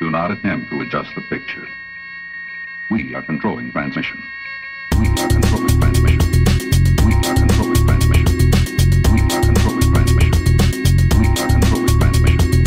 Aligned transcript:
Do 0.00 0.10
not 0.10 0.32
attempt 0.32 0.70
to 0.70 0.80
adjust 0.80 1.14
the 1.14 1.20
picture. 1.22 1.66
We 2.90 3.14
are 3.14 3.22
controlling 3.22 3.70
transmission. 3.70 4.20
We 4.98 5.06
are 5.06 5.28
controlling 5.28 5.80
transmission. 5.80 6.18
We 7.06 7.14
are 7.14 7.34
controlling 7.34 7.86
transmission. 7.86 8.50
We 9.12 9.20
are 9.20 9.42
controlling 9.42 9.92
transmission. 9.92 10.56
We 11.20 11.28
are 11.28 11.48
controlling 11.48 11.98
transmission. 12.00 12.64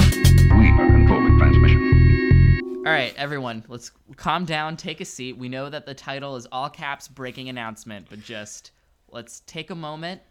We 0.58 0.70
are 0.70 0.88
controlling 0.88 1.38
transmission. 1.38 2.84
All 2.88 2.94
right, 2.94 3.14
everyone, 3.18 3.66
let's 3.68 3.92
calm 4.16 4.46
down, 4.46 4.78
take 4.78 5.02
a 5.02 5.06
seat. 5.06 5.38
We 5.38 5.50
know 5.50 5.70
that 5.70 5.86
the 5.86 5.94
title 5.94 6.38
is 6.38 6.48
all 6.50 6.70
caps 6.70 7.10
breaking 7.10 7.50
announcement, 7.50 8.08
but 8.10 8.22
just 8.22 8.72
let's 9.10 9.42
take 9.42 9.70
a 9.70 9.76
moment. 9.76 10.22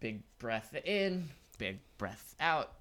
Big 0.00 0.22
breath 0.40 0.74
in, 0.84 1.28
big 1.58 1.78
breath 1.96 2.34
out. 2.40 2.72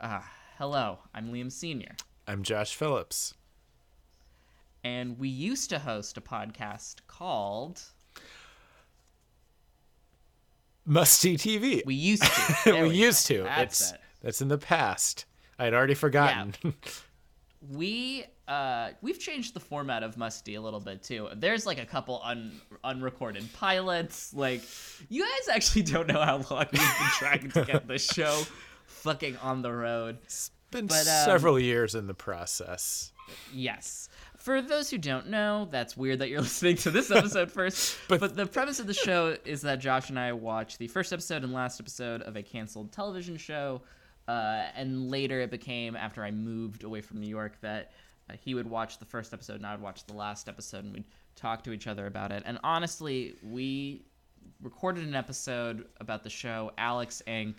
Ah, 0.00 0.28
hello, 0.58 0.98
I'm 1.14 1.32
Liam 1.32 1.50
Sr. 1.50 1.94
I'm 2.26 2.42
Josh 2.42 2.74
Phillips. 2.74 3.34
And 4.82 5.18
we 5.18 5.28
used 5.28 5.70
to 5.70 5.78
host 5.78 6.16
a 6.16 6.20
podcast 6.20 6.96
called 7.06 7.82
Musty 10.86 11.36
TV. 11.36 11.84
We 11.86 11.94
Used 11.94 12.22
to. 12.22 12.54
We 12.66 12.72
go. 12.72 12.84
used 12.84 13.26
to. 13.28 13.42
That's 13.42 13.80
it's 13.80 13.92
it. 13.92 14.00
that's 14.22 14.40
in 14.42 14.48
the 14.48 14.58
past. 14.58 15.26
I'd 15.58 15.72
already 15.74 15.94
forgotten. 15.94 16.54
we 17.72 18.24
uh 18.46 18.90
we've 19.00 19.18
changed 19.18 19.54
the 19.54 19.60
format 19.60 20.02
of 20.02 20.18
musty 20.18 20.56
a 20.56 20.60
little 20.60 20.80
bit 20.80 21.02
too 21.02 21.30
there's 21.36 21.64
like 21.64 21.78
a 21.78 21.86
couple 21.86 22.20
un 22.22 22.52
unrecorded 22.84 23.50
pilots 23.54 24.34
like 24.34 24.60
you 25.08 25.22
guys 25.22 25.56
actually 25.56 25.80
don't 25.80 26.06
know 26.06 26.20
how 26.20 26.36
long 26.50 26.66
we've 26.70 26.80
been 26.82 27.08
trying 27.12 27.50
to 27.50 27.64
get 27.64 27.88
this 27.88 28.04
show 28.12 28.42
fucking 28.84 29.34
on 29.38 29.62
the 29.62 29.72
road 29.72 30.18
been 30.74 30.86
But, 30.86 30.98
um, 31.08 31.24
several 31.24 31.58
years 31.58 31.94
in 31.94 32.06
the 32.06 32.14
process. 32.14 33.12
yes 33.54 34.08
for 34.36 34.60
those 34.60 34.90
who 34.90 34.98
don't 34.98 35.28
know 35.28 35.66
that's 35.70 35.96
weird 35.96 36.18
that 36.18 36.28
you're 36.28 36.40
listening 36.50 36.76
to 36.76 36.90
this 36.90 37.10
episode 37.10 37.50
first 37.50 37.96
but, 38.08 38.20
But- 38.20 38.36
the 38.36 38.44
premise 38.46 38.78
of 38.80 38.86
the 38.86 38.92
show 38.94 39.36
is 39.46 39.62
that 39.62 39.78
josh 39.80 40.10
and 40.10 40.18
i 40.18 40.32
watch 40.32 40.76
the 40.76 40.88
first 40.88 41.12
episode 41.12 41.42
and 41.42 41.52
last 41.52 41.80
episode 41.80 42.20
of 42.22 42.36
a 42.36 42.42
canceled 42.42 42.92
television 42.92 43.36
show 43.38 43.80
uh, 44.28 44.64
and 44.76 45.10
later 45.10 45.40
it 45.40 45.50
became 45.50 45.96
after 45.96 46.22
i 46.22 46.30
moved 46.30 46.84
away 46.84 47.00
from 47.00 47.18
new 47.20 47.26
york 47.28 47.58
that 47.62 47.92
uh, 48.28 48.34
he 48.42 48.54
would 48.54 48.68
watch 48.68 48.98
the 48.98 49.04
first 49.06 49.32
episode 49.32 49.56
and 49.56 49.66
i 49.66 49.72
would 49.72 49.82
watch 49.82 50.04
the 50.06 50.14
last 50.14 50.48
episode 50.48 50.84
and 50.84 50.92
we'd 50.92 51.04
talk 51.36 51.62
to 51.64 51.72
each 51.72 51.86
other 51.86 52.06
about 52.06 52.30
it 52.32 52.42
and 52.46 52.58
honestly 52.62 53.34
we 53.42 54.02
recorded 54.62 55.06
an 55.06 55.14
episode 55.14 55.86
about 56.00 56.22
the 56.22 56.30
show 56.30 56.70
alex 56.76 57.22
inc 57.26 57.54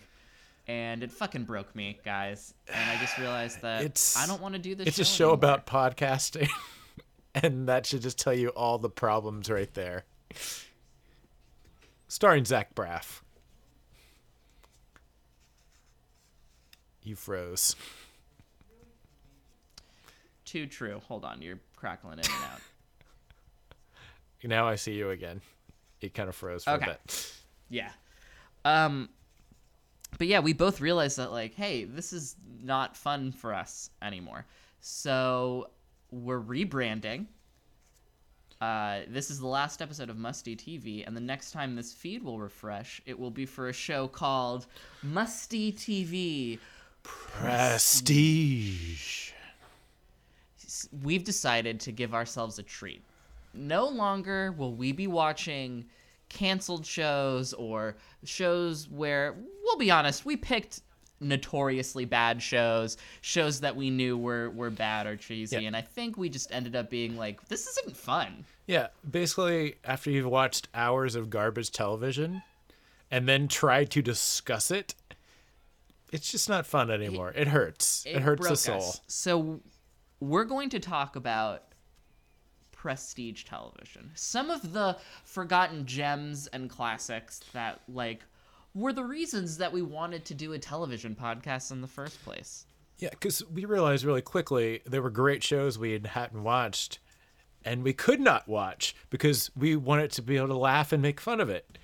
and 0.68 1.04
it 1.04 1.12
fucking 1.12 1.44
broke 1.44 1.76
me 1.76 2.00
guys 2.04 2.54
and 2.68 2.90
i 2.90 2.98
just 3.00 3.18
realized 3.18 3.62
that 3.62 3.82
It's- 3.82 4.18
i 4.18 4.26
don't 4.26 4.42
want 4.42 4.54
to 4.56 4.60
do 4.60 4.74
this 4.76 4.88
It's 4.88 4.98
show 4.98 5.02
a 5.02 5.06
show 5.06 5.24
anymore. 5.34 5.36
about 5.36 5.66
podcasting, 5.68 6.50
and 7.36 7.68
that 7.68 7.86
should 7.86 8.02
just 8.02 8.18
tell 8.18 8.34
you 8.34 8.50
all 8.50 8.78
the 8.78 8.90
problems 8.90 9.50
right 9.50 9.74
there. 9.74 10.06
Starring 12.08 12.46
Zach 12.46 12.74
Braff. 12.76 13.22
You 17.04 17.16
froze. 17.16 17.76
Too 20.46 20.66
true. 20.68 21.02
Hold 21.08 21.26
on, 21.26 21.42
you're 21.42 21.60
crackling 21.76 22.14
in 22.14 22.26
and 22.26 22.30
out. 22.52 22.62
Now 24.44 24.68
I 24.68 24.76
see 24.76 24.94
you 24.94 25.10
again. 25.10 25.42
It 26.02 26.14
kind 26.14 26.30
of 26.30 26.36
froze 26.36 26.66
for 26.66 26.72
Okay. 26.74 26.86
a 26.86 26.88
bit. 26.90 27.34
yeah. 27.68 27.90
Um 28.64 29.10
but 30.18 30.28
yeah, 30.28 30.40
we 30.40 30.54
both 30.54 30.82
realized 30.82 31.18
that 31.18 31.32
like, 31.32 31.54
hey, 31.54 31.84
this 31.84 32.14
is 32.14 32.36
not 32.62 32.96
fun 32.96 33.32
for 33.32 33.54
us 33.54 33.90
anymore. 34.02 34.46
So 34.80 35.70
we're 36.12 36.42
rebranding. 36.42 37.28
Uh, 38.62 39.02
this 39.10 39.30
is 39.30 39.40
the 39.40 39.48
last 39.48 39.82
episode 39.82 40.10
of 40.10 40.18
Musty 40.18 40.56
TV, 40.56 41.06
and 41.06 41.16
the 41.16 41.22
next 41.22 41.52
time 41.52 41.76
this 41.76 41.92
feed 41.92 42.24
will 42.24 42.40
refresh, 42.40 43.02
it 43.06 43.20
will 43.20 43.32
be 43.32 43.46
for 43.46 43.68
a 43.68 43.74
show 43.74 44.08
called 44.08 44.68
Musty 45.04 45.74
TV. 45.74 46.60
Prestige. 47.04 49.32
we've 51.04 51.24
decided 51.24 51.80
to 51.82 51.92
give 51.92 52.14
ourselves 52.14 52.58
a 52.58 52.64
treat. 52.64 53.04
No 53.54 53.88
longer 53.88 54.54
will 54.54 54.74
we 54.74 54.92
be 54.92 55.08
watching 55.08 55.86
canceled 56.30 56.86
shows 56.86 57.54
or 57.54 57.96
shows 58.24 58.90
where, 58.90 59.36
we'll 59.64 59.78
be 59.78 59.92
honest, 59.92 60.26
we 60.26 60.36
picked 60.38 60.82
notoriously 61.20 62.06
bad 62.06 62.42
shows, 62.42 62.98
shows 63.22 63.62
that 63.62 63.76
we 63.76 63.90
knew 63.90 64.18
were, 64.18 64.50
were 64.52 64.70
bad 64.70 65.08
or 65.08 65.16
cheesy. 65.16 65.58
Yeah. 65.58 65.68
And 65.68 65.76
I 65.76 65.82
think 65.82 66.18
we 66.18 66.30
just 66.30 66.52
ended 66.52 66.76
up 66.76 66.90
being 66.90 67.18
like, 67.18 67.48
this 67.48 67.68
isn't 67.68 67.96
fun. 67.96 68.46
Yeah, 68.68 68.88
basically, 69.10 69.76
after 69.84 70.10
you've 70.10 70.26
watched 70.26 70.68
hours 70.74 71.16
of 71.16 71.30
garbage 71.30 71.72
television 71.72 72.42
and 73.12 73.28
then 73.28 73.48
tried 73.48 73.92
to 73.92 74.02
discuss 74.02 74.72
it, 74.72 74.96
it's 76.12 76.32
just 76.32 76.50
not 76.50 76.66
fun 76.66 76.92
anymore. 76.92 77.34
It, 77.36 77.48
hurts. 77.48 78.06
It, 78.08 78.22
hurts 78.22 78.48
the 78.48 78.56
soul. 78.56 78.78
us. 78.78 79.02
So 79.08 79.62
we're 80.20 80.46
going 80.46 80.70
to 80.70 80.80
talk 80.80 81.16
about 81.16 81.64
prestige 82.86 83.46
television. 83.46 84.12
Some 84.14 84.52
of 84.52 84.72
the 84.72 84.96
forgotten 85.24 85.88
gems 85.88 86.46
and 86.46 86.70
classics 86.70 87.42
that 87.52 87.82
like 87.92 88.20
were 88.76 88.94
the 88.94 89.04
reasons 89.04 89.58
that 89.58 89.74
we 89.74 89.82
wanted 89.82 90.24
to 90.26 90.36
do 90.36 90.54
a 90.54 90.60
television 90.60 91.18
podcast 91.20 91.72
in 91.72 91.82
the 91.82 91.88
first 91.88 92.24
place. 92.24 92.68
Yeah, 93.00 93.10
because 93.10 93.44
we 93.50 93.66
realized 93.66 94.06
really 94.06 94.22
quickly 94.22 94.82
there 94.86 95.02
were 95.02 95.10
great 95.10 95.42
shows 95.42 95.80
we 95.80 95.94
had 95.94 96.06
hadn't 96.06 96.44
watched, 96.44 97.00
and 97.64 97.82
we 97.82 97.92
could 97.92 98.20
not 98.20 98.48
watch 98.48 98.96
because 99.10 99.50
we 99.58 99.76
wanted 99.76 100.12
to 100.12 100.22
be 100.22 100.38
able 100.38 100.50
to 100.50 100.58
laugh 100.58 100.94
and 100.94 101.02
make 101.02 101.20
fun 101.20 101.42
of 101.42 101.50
it. 101.50 101.80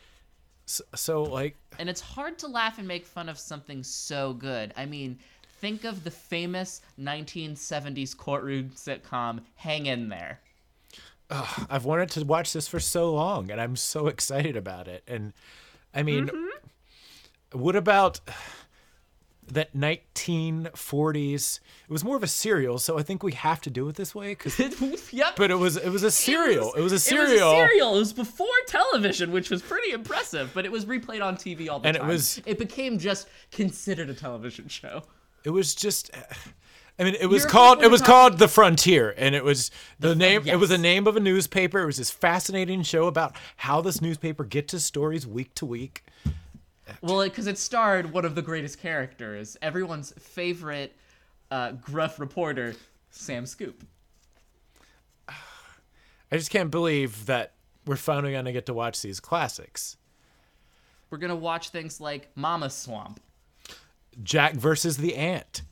So, 0.67 0.83
so 0.93 1.23
like, 1.23 1.57
And 1.79 1.89
it's 1.89 1.99
hard 1.99 2.37
to 2.37 2.47
laugh 2.47 2.77
and 2.77 2.87
make 2.87 3.07
fun 3.07 3.27
of 3.27 3.39
something 3.39 3.81
so 3.81 4.33
good. 4.33 4.71
I 4.77 4.85
mean, 4.85 5.17
think 5.61 5.83
of 5.83 6.03
the 6.03 6.11
famous 6.11 6.81
1970s 6.99 8.15
courtroom 8.15 8.69
sitcom 8.75 9.39
Hang 9.55 9.87
in 9.87 10.07
There. 10.07 10.41
I've 11.69 11.85
wanted 11.85 12.09
to 12.11 12.25
watch 12.25 12.53
this 12.53 12.67
for 12.67 12.79
so 12.79 13.13
long, 13.13 13.49
and 13.51 13.59
I'm 13.61 13.75
so 13.75 14.07
excited 14.07 14.55
about 14.57 14.87
it. 14.87 15.03
And 15.07 15.33
I 15.93 16.03
mean, 16.03 16.27
mm-hmm. 16.27 17.59
what 17.59 17.75
about 17.75 18.19
that 19.47 19.73
1940s? 19.75 21.59
It 21.83 21.91
was 21.91 22.03
more 22.03 22.15
of 22.15 22.23
a 22.23 22.27
serial, 22.27 22.77
so 22.79 22.97
I 22.97 23.03
think 23.03 23.23
we 23.23 23.31
have 23.33 23.61
to 23.61 23.69
do 23.69 23.87
it 23.89 23.95
this 23.95 24.13
way. 24.15 24.35
'cause- 24.35 24.59
yep. 25.13 25.35
but 25.35 25.51
it 25.51 25.55
was 25.55 25.77
it 25.77 25.89
was 25.89 26.03
a 26.03 26.11
serial. 26.11 26.73
It 26.73 26.81
was, 26.81 26.91
a 26.91 26.99
serial. 26.99 27.25
It 27.25 27.31
was 27.31 27.41
a 27.41 27.67
serial. 27.67 27.95
It 27.95 27.99
was 27.99 28.13
before 28.13 28.47
television, 28.67 29.31
which 29.31 29.49
was 29.49 29.61
pretty 29.61 29.91
impressive. 29.91 30.51
But 30.53 30.65
it 30.65 30.71
was 30.71 30.85
replayed 30.85 31.23
on 31.23 31.35
TV 31.37 31.69
all 31.69 31.79
the 31.79 31.87
And 31.87 31.97
it 31.97 32.03
was- 32.05 32.41
It 32.45 32.57
became 32.59 32.99
just 32.99 33.27
considered 33.51 34.09
a 34.09 34.13
television 34.13 34.67
show. 34.67 35.03
It 35.43 35.49
was 35.49 35.75
just. 35.75 36.11
Uh, 36.15 36.21
I 37.01 37.03
mean, 37.03 37.15
it 37.19 37.25
was 37.25 37.41
You're 37.41 37.49
called 37.49 37.77
hoping 37.77 37.85
it 37.85 37.91
was 37.91 38.01
called 38.03 38.37
The 38.37 38.47
Frontier, 38.47 39.15
and 39.17 39.33
it 39.33 39.43
was 39.43 39.71
the, 39.99 40.13
name. 40.13 40.43
It 40.45 40.57
was 40.57 40.69
the 40.69 40.77
name 40.77 41.07
of 41.07 41.17
a 41.17 41.19
newspaper. 41.19 41.79
It 41.79 41.87
was 41.87 41.97
this 41.97 42.11
fascinating 42.11 42.83
show 42.83 43.07
about 43.07 43.35
how 43.57 43.81
this 43.81 44.01
newspaper 44.01 44.43
gets 44.43 44.75
its 44.75 44.85
stories 44.85 45.25
week 45.25 45.55
to 45.55 45.65
week. 45.65 46.03
Well, 47.01 47.23
because 47.23 47.47
it 47.47 47.57
starred 47.57 48.13
one 48.13 48.23
of 48.23 48.35
the 48.35 48.43
greatest 48.43 48.79
characters, 48.79 49.57
everyone's 49.63 50.13
favorite 50.19 50.95
uh, 51.49 51.71
gruff 51.71 52.19
reporter, 52.19 52.75
Sam 53.09 53.47
Scoop. 53.47 53.83
I 55.27 56.37
just 56.37 56.51
can't 56.51 56.69
believe 56.69 57.25
that 57.25 57.53
we're 57.87 57.95
finally 57.95 58.33
gonna 58.33 58.53
get 58.53 58.67
to 58.67 58.75
watch 58.75 59.01
these 59.01 59.19
classics. 59.19 59.97
We're 61.09 61.17
gonna 61.17 61.35
watch 61.35 61.69
things 61.69 61.99
like 61.99 62.29
Mama 62.35 62.69
Swamp. 62.69 63.19
Jack 64.21 64.53
versus 64.53 64.97
the 64.97 65.15
Ant. 65.15 65.63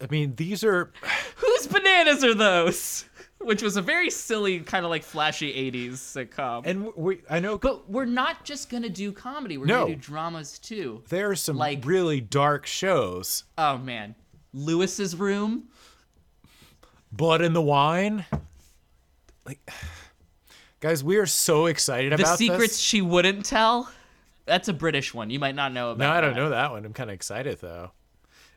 I 0.00 0.06
mean, 0.10 0.34
these 0.36 0.62
are 0.64 0.92
Whose 1.36 1.66
bananas 1.66 2.22
are 2.24 2.34
those? 2.34 3.04
Which 3.38 3.62
was 3.62 3.76
a 3.76 3.82
very 3.82 4.10
silly, 4.10 4.60
kind 4.60 4.84
of 4.84 4.90
like 4.90 5.02
flashy 5.04 5.52
'80s 5.70 5.92
sitcom. 5.92 6.66
and 6.66 6.90
we. 6.96 7.20
I 7.30 7.38
know, 7.38 7.58
but 7.58 7.88
we're 7.88 8.04
not 8.06 8.44
just 8.44 8.70
gonna 8.70 8.88
do 8.88 9.12
comedy. 9.12 9.58
We're 9.58 9.66
No. 9.66 9.82
gonna 9.84 9.94
do 9.94 10.00
dramas 10.00 10.58
too. 10.58 11.02
there 11.10 11.30
are 11.30 11.36
some 11.36 11.56
like- 11.56 11.84
really 11.84 12.20
dark 12.20 12.66
shows. 12.66 13.44
Oh 13.58 13.76
man, 13.78 14.14
Lewis's 14.54 15.14
Room. 15.16 15.64
Blood 17.12 17.40
in 17.42 17.52
the 17.52 17.62
Wine. 17.62 18.24
Like, 19.44 19.70
guys, 20.80 21.04
we 21.04 21.16
are 21.18 21.26
so 21.26 21.66
excited 21.66 22.12
The 22.12 22.16
about 22.16 22.32
The 22.32 22.36
secrets 22.36 22.72
this. 22.74 22.78
she 22.80 23.00
wouldn't 23.02 23.44
tell. 23.46 23.90
That's 24.46 24.68
a 24.68 24.72
British 24.72 25.12
one. 25.14 25.30
You 25.30 25.38
might 25.38 25.54
not 25.54 25.72
know 25.72 25.90
about. 25.90 25.98
No, 26.04 26.10
I 26.10 26.20
don't 26.20 26.34
that. 26.34 26.40
know 26.40 26.48
that 26.50 26.70
one. 26.72 26.84
I'm 26.84 26.92
kind 26.94 27.10
of 27.10 27.14
excited 27.14 27.58
though, 27.60 27.92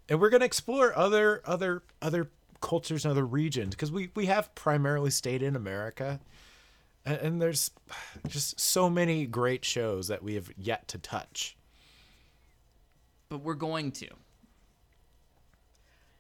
and 0.10 0.20
we're 0.20 0.30
gonna 0.30 0.46
explore 0.46 0.98
other 0.98 1.42
other 1.46 1.84
other 2.02 2.30
cultures 2.62 3.06
and 3.06 3.12
other 3.12 3.26
regions 3.26 3.76
because 3.76 3.92
we 3.92 4.10
we 4.16 4.26
have 4.26 4.54
primarily 4.56 5.12
stayed 5.12 5.42
in 5.42 5.56
America, 5.56 6.20
and, 7.06 7.18
and 7.18 7.42
there's 7.42 7.72
just 8.28 8.60
so 8.60 8.90
many 8.90 9.26
great 9.26 9.64
shows 9.64 10.08
that 10.08 10.24
we 10.24 10.36
have 10.36 10.50
yet 10.58 10.88
to 10.90 10.98
touch. 10.98 11.56
but 13.30 13.42
we're 13.42 13.54
going 13.54 13.92
to. 13.92 14.08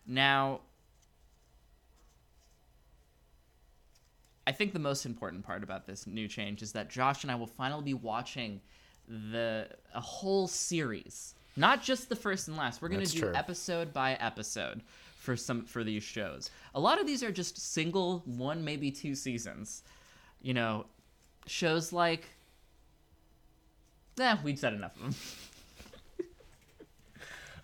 Now, 0.05 0.61
I 4.47 4.51
think 4.51 4.73
the 4.73 4.79
most 4.79 5.05
important 5.05 5.45
part 5.45 5.61
about 5.63 5.85
this 5.85 6.07
new 6.07 6.27
change 6.27 6.61
is 6.63 6.71
that 6.71 6.89
Josh 6.89 7.23
and 7.23 7.31
I 7.31 7.35
will 7.35 7.47
finally 7.47 7.83
be 7.83 7.93
watching 7.93 8.61
the 9.07 9.67
a 9.93 10.01
whole 10.01 10.47
series, 10.47 11.35
not 11.55 11.83
just 11.83 12.09
the 12.09 12.15
first 12.15 12.47
and 12.47 12.57
last. 12.57 12.81
We're 12.81 12.89
gonna 12.89 13.05
do 13.05 13.19
true. 13.19 13.33
episode 13.35 13.93
by 13.93 14.13
episode 14.15 14.81
for 15.17 15.35
some 15.35 15.65
for 15.65 15.83
these 15.83 16.03
shows. 16.03 16.49
A 16.73 16.79
lot 16.79 16.99
of 16.99 17.05
these 17.05 17.21
are 17.23 17.31
just 17.31 17.57
single 17.57 18.23
one, 18.25 18.63
maybe 18.63 18.91
two 18.91 19.15
seasons. 19.15 19.83
You 20.41 20.53
know, 20.53 20.85
shows 21.45 21.91
like. 21.91 22.25
Eh, 24.19 24.37
we've 24.43 24.59
said 24.59 24.73
enough 24.73 24.95
of 24.95 25.01
them. 25.01 25.15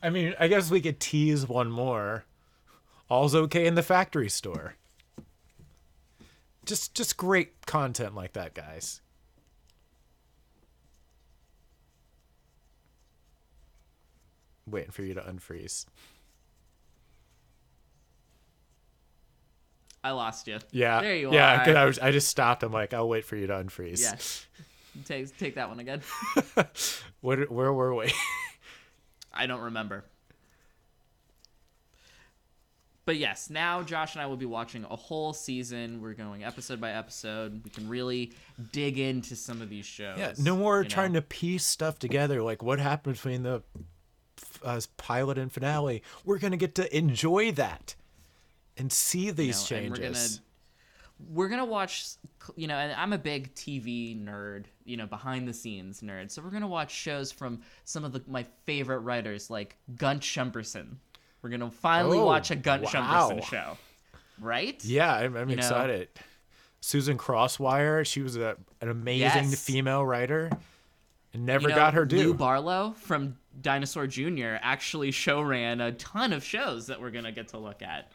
I 0.03 0.09
mean, 0.09 0.35
I 0.39 0.47
guess 0.47 0.69
we 0.69 0.81
could 0.81 0.99
tease 0.99 1.47
one 1.47 1.71
more. 1.71 2.25
All's 3.09 3.35
okay 3.35 3.65
in 3.65 3.75
the 3.75 3.83
factory 3.83 4.29
store. 4.29 4.75
Just 6.65 6.95
just 6.95 7.17
great 7.17 7.65
content 7.65 8.15
like 8.15 8.33
that, 8.33 8.53
guys. 8.53 9.01
Waiting 14.67 14.91
for 14.91 15.03
you 15.03 15.13
to 15.13 15.21
unfreeze. 15.21 15.85
I 20.03 20.12
lost 20.12 20.47
you. 20.47 20.59
Yeah. 20.71 21.01
There 21.01 21.15
you 21.15 21.29
are. 21.29 21.33
yeah, 21.33 21.62
are. 21.62 21.65
'cause 21.65 21.75
I 21.75 21.85
was 21.85 22.00
I 22.00 22.12
just 22.12 22.27
stopped. 22.27 22.62
I'm 22.62 22.71
like, 22.71 22.94
I'll 22.94 23.09
wait 23.09 23.25
for 23.25 23.35
you 23.35 23.47
to 23.47 23.53
unfreeze. 23.53 24.01
Yeah. 24.01 24.15
Take 25.06 25.38
take 25.38 25.56
that 25.56 25.67
one 25.67 25.79
again. 25.79 26.01
Where 27.21 27.44
where 27.45 27.73
were 27.73 27.94
we? 27.94 28.13
I 29.33 29.45
don't 29.45 29.59
remember. 29.62 30.06
But 33.06 33.18
yes, 33.18 33.50
now 33.50 33.83
Josh 33.83 34.15
and 34.15 34.21
I 34.21 34.25
will 34.27 34.38
be 34.38 34.45
watching 34.45 34.85
a 34.89 34.95
whole 34.95 35.33
season. 35.33 36.01
We're 36.01 36.13
going 36.13 36.44
episode 36.45 36.79
by 36.79 36.91
episode. 36.91 37.61
We 37.63 37.71
can 37.71 37.89
really 37.89 38.31
dig 38.71 38.97
into 38.97 39.35
some 39.35 39.61
of 39.61 39.69
these 39.69 39.85
shows. 39.85 40.18
Yeah, 40.18 40.33
no 40.39 40.56
more 40.56 40.83
trying 40.85 41.11
know? 41.11 41.19
to 41.19 41.25
piece 41.25 41.65
stuff 41.65 42.00
together. 42.00 42.41
Like 42.41 42.63
what 42.63 42.79
happened 42.79 43.15
between 43.15 43.44
the 43.44 43.63
uh, 44.63 44.79
pilot 44.97 45.37
and 45.37 45.51
finale. 45.51 46.01
We're 46.23 46.39
gonna 46.39 46.57
get 46.57 46.75
to 46.75 46.97
enjoy 46.97 47.51
that 47.53 47.95
and 48.77 48.91
see 48.91 49.31
these 49.31 49.69
know, 49.71 49.77
and 49.77 49.89
we're 49.91 49.95
changes. 49.97 50.41
we're 51.29 51.47
gonna 51.47 51.63
watch 51.65 52.05
you 52.57 52.67
know 52.67 52.75
and 52.75 52.91
i'm 52.93 53.13
a 53.13 53.17
big 53.17 53.55
tv 53.55 54.21
nerd 54.21 54.65
you 54.83 54.97
know 54.97 55.05
behind 55.07 55.47
the 55.47 55.53
scenes 55.53 56.01
nerd 56.01 56.29
so 56.29 56.41
we're 56.41 56.49
gonna 56.49 56.67
watch 56.67 56.91
shows 56.91 57.31
from 57.31 57.61
some 57.85 58.03
of 58.03 58.11
the, 58.11 58.21
my 58.27 58.43
favorite 58.65 58.99
writers 58.99 59.49
like 59.49 59.77
gunt 59.95 60.21
shumperson 60.21 60.95
we're 61.41 61.49
gonna 61.49 61.71
finally 61.71 62.17
Oh, 62.17 62.25
watch 62.25 62.51
a 62.51 62.55
gunt 62.57 62.83
wow. 62.83 62.91
shumperson 62.91 63.43
show 63.49 63.77
right 64.41 64.83
Yeah, 64.83 65.13
I'm, 65.13 65.37
I'm 65.37 65.49
You 65.49 65.55
know? 65.55 65.61
excited. 65.61 66.09
Susan 66.81 67.17
Crosswire, 67.17 68.05
she 68.05 68.21
was 68.21 68.35
a, 68.35 68.57
an 68.81 68.89
amazing 68.89 69.45
Yes. 69.51 69.63
female 69.65 70.05
writer, 70.05 70.51
and 71.33 71.45
never 71.45 71.63
You 71.63 71.69
know, 71.69 71.75
got 71.75 71.93
her 71.93 72.01
Lou 72.01 72.07
due. 72.07 72.33
Barlow 72.33 72.93
from 72.97 73.37
Dinosaur 73.62 74.07
Jr. 74.07 74.56
actually 74.62 75.12
show 75.12 75.42
ran 75.42 75.81
a 75.81 75.92
ton 75.94 76.34
of 76.34 76.44
shows 76.44 76.88
that 76.88 77.00
we're 77.00 77.12
gonna 77.12 77.31
get 77.31 77.50
to 77.50 77.57
look 77.57 77.81
at. 77.81 78.12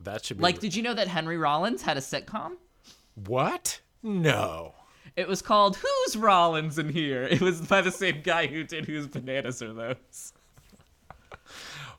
that 0.00 0.24
should 0.24 0.36
be 0.38 0.42
Like, 0.42 0.60
did 0.60 0.74
you 0.74 0.82
know 0.82 0.94
that 0.94 1.08
Henry 1.08 1.36
Rollins 1.38 1.82
had 1.82 1.96
a 1.96 2.00
sitcom? 2.00 2.56
what? 3.14 3.80
No. 4.02 4.74
It 5.16 5.28
was 5.28 5.40
called 5.40 5.76
Who's 5.76 6.16
Rollins 6.16 6.78
in 6.78 6.88
Here? 6.88 7.22
It 7.24 7.40
was 7.40 7.60
by 7.60 7.80
the 7.80 7.90
same 7.92 8.20
guy 8.22 8.46
who 8.48 8.64
did 8.64 8.84
Whose 8.86 9.06
Bananas 9.06 9.62
Are 9.62 9.72
Those? 9.72 10.32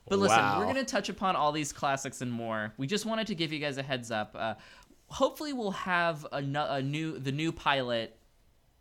But 0.08 0.18
listen, 0.20 0.38
Wow. 0.38 0.58
we're 0.58 0.64
going 0.72 0.76
to 0.76 0.84
touch 0.84 1.08
upon 1.08 1.34
all 1.34 1.50
these 1.50 1.72
classics 1.72 2.20
and 2.20 2.30
more. 2.30 2.72
We 2.76 2.86
just 2.86 3.06
wanted 3.06 3.26
to 3.28 3.34
give 3.34 3.52
you 3.52 3.58
guys 3.58 3.76
a 3.78 3.82
heads 3.82 4.10
up. 4.12 4.36
Uh, 4.38 4.54
hopefully, 5.08 5.52
we'll 5.52 5.72
have 5.72 6.24
a, 6.30 6.36
a 6.38 6.80
new 6.82 7.18
the 7.18 7.32
new 7.32 7.50
pilot, 7.50 8.16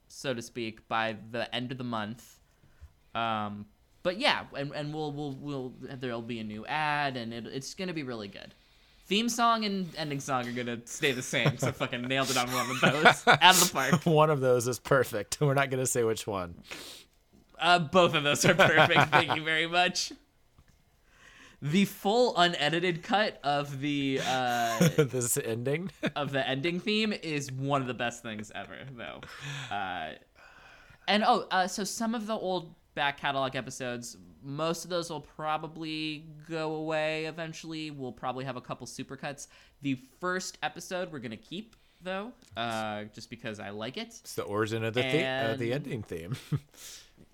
so 0.07 0.34
to 0.34 0.42
speak, 0.42 0.88
by 0.88 1.16
the 1.31 1.54
end 1.54 1.72
of 1.72 1.78
the 1.78 1.84
month. 1.84 2.38
Um, 3.13 3.66
but 4.04 4.19
yeah, 4.19 4.44
and, 4.56 4.72
and 4.74 4.94
we'll 4.94 5.12
we'll 5.12 5.34
we'll 5.34 5.74
there'll 5.81 6.22
be 6.22 6.40
a 6.40 6.44
new 6.44 6.66
ad, 6.68 7.18
and 7.18 7.34
it, 7.34 7.48
it's 7.48 7.74
going 7.74 7.88
to 7.88 7.94
be 7.94 8.04
really 8.04 8.28
good. 8.28 8.54
Theme 9.07 9.30
song 9.30 9.66
and 9.66 9.88
ending 9.98 10.19
song 10.19 10.48
are 10.48 10.52
gonna 10.52 10.80
stay 10.86 11.12
the 11.12 11.22
same, 11.22 11.57
so 11.57 11.72
fucking 11.74 12.04
nailed 12.04 12.31
it 12.31 12.38
on 12.38 12.52
one 12.52 12.69
of 12.72 12.81
those. 12.81 13.28
Out 13.28 13.56
of 13.56 13.60
the 13.60 13.69
park. 13.72 14.06
One 14.06 14.31
of 14.31 14.42
those 14.42 14.68
is 14.68 14.80
perfect. 14.80 15.38
We're 15.42 15.54
not 15.54 15.69
gonna 15.69 15.86
say 15.86 16.04
which 16.04 16.25
one. 16.25 16.56
Uh, 17.60 17.80
both 17.80 18.16
of 18.16 18.24
those 18.24 18.44
are 18.46 18.56
perfect. 18.56 19.12
Thank 19.12 19.36
you 19.36 19.44
very 19.44 19.68
much. 19.68 20.12
The 21.62 21.86
full 21.86 22.36
unedited 22.38 23.04
cut 23.04 23.40
of 23.44 23.80
the 23.80 24.19
uh, 24.25 24.80
this 24.98 25.38
ending. 25.38 25.92
of 26.16 26.31
the 26.31 26.48
ending 26.48 26.80
theme 26.80 27.13
is 27.13 27.52
one 27.52 27.81
of 27.81 27.88
the 27.88 27.94
best 27.94 28.22
things 28.24 28.52
ever, 28.54 28.78
though. 28.96 29.22
Uh, 29.74 30.12
and 31.07 31.24
oh, 31.25 31.48
uh, 31.52 31.68
so 31.68 31.84
some 31.84 32.16
of 32.16 32.28
the 32.28 32.34
old 32.36 32.74
back 32.94 33.19
catalog 33.19 33.56
episodes, 33.56 34.18
most 34.44 34.84
of 34.84 34.90
those 34.90 35.10
will 35.10 35.22
probably 35.22 36.25
go 36.50 36.75
away 36.75 37.25
eventually. 37.25 37.92
We'll 37.92 38.12
probably 38.12 38.46
have 38.46 38.56
a 38.56 38.62
couple 38.62 38.88
supercuts. 38.88 39.48
The 39.81 40.00
first 40.19 40.57
episode 40.63 41.12
we're 41.12 41.19
gonna 41.19 41.38
keep 41.38 41.75
though, 42.02 42.31
uh, 42.56 43.06
just 43.13 43.30
because 43.30 43.60
I 43.60 43.69
like 43.72 43.98
it. 43.98 44.07
it's 44.22 44.36
the 44.36 44.44
origin 44.44 44.84
of 44.84 44.94
the 44.94 45.02
the- 45.02 45.25
uh, 45.25 45.56
the 45.57 45.74
ending 45.74 46.04
theme. 46.04 46.36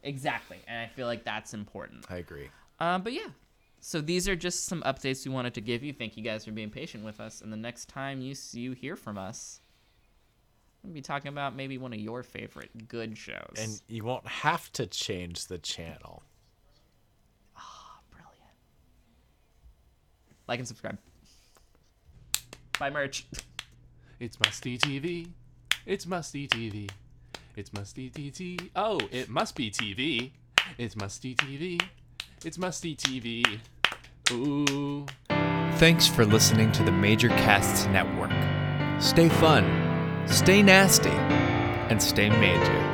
Exactly, 0.03 0.57
and 0.67 0.79
I 0.79 0.87
feel 0.87 1.05
like 1.05 1.23
that's 1.23 1.53
important. 1.53 2.05
I 2.09 2.17
agree. 2.17 2.49
Um, 2.79 3.03
but 3.03 3.13
yeah, 3.13 3.27
so 3.81 3.99
these 3.99 4.27
are 4.29 4.35
just 4.35 4.65
some 4.65 4.81
updates 4.83 5.25
we 5.25 5.33
wanted 5.33 5.53
to 5.55 5.61
give 5.61 5.83
you. 5.83 5.91
Thank 5.91 6.15
you 6.15 6.23
guys 6.23 6.45
for 6.45 6.51
being 6.51 6.69
patient 6.69 7.03
with 7.03 7.19
us. 7.19 7.41
And 7.41 7.51
the 7.51 7.57
next 7.57 7.89
time 7.89 8.21
you 8.21 8.31
s- 8.31 8.53
you 8.53 8.71
hear 8.73 8.95
from 8.95 9.17
us, 9.17 9.59
we'll 10.83 10.93
be 10.93 11.01
talking 11.01 11.29
about 11.29 11.55
maybe 11.55 11.77
one 11.77 11.91
of 11.91 11.99
your 11.99 12.23
favorite 12.23 12.87
good 12.87 13.17
shows. 13.17 13.55
And 13.57 13.81
you 13.87 14.03
won't 14.03 14.27
have 14.27 14.71
to 14.73 14.85
change 14.87 15.47
the 15.47 15.57
channel. 15.57 16.23
Ah, 17.57 17.99
brilliant. 18.11 18.55
Like 20.47 20.59
and 20.59 20.67
subscribe. 20.67 20.97
Buy 22.79 22.89
merch. 22.89 23.25
It's 24.19 24.39
Musty 24.39 24.77
TV. 24.77 25.27
It's 25.85 26.05
Musty 26.05 26.47
TV. 26.47 26.89
It's 27.55 27.73
Musty 27.73 28.09
TV. 28.11 28.69
Oh, 28.75 28.99
it 29.11 29.27
must 29.29 29.55
be 29.55 29.69
TV. 29.71 30.31
It's 30.77 30.95
Musty 30.95 31.35
TV. 31.35 31.81
It's 32.43 32.57
Musty 32.57 32.95
TV. 32.95 33.59
Ooh. 34.31 35.05
Thanks 35.77 36.07
for 36.07 36.25
listening 36.25 36.71
to 36.71 36.81
the 36.83 36.91
Major 36.91 37.29
Casts 37.29 37.85
Network. 37.87 38.31
Stay 38.99 39.29
fun, 39.29 39.63
stay 40.27 40.63
nasty, 40.63 41.09
and 41.09 42.01
stay 42.01 42.29
major. 42.29 42.90